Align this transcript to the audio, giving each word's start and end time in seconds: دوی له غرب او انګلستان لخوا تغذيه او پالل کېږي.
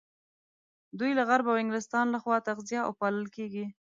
دوی 0.99 1.11
له 1.17 1.23
غرب 1.29 1.45
او 1.51 1.59
انګلستان 1.63 2.05
لخوا 2.15 2.37
تغذيه 2.47 2.79
او 2.87 2.91
پالل 2.99 3.25
کېږي. 3.35 3.65